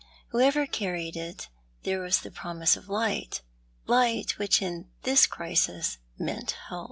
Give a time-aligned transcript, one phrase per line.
[0.29, 1.47] Whoever carried it,
[1.83, 3.43] there was the promise of light—
[3.85, 6.79] light, which in this crisis meant help.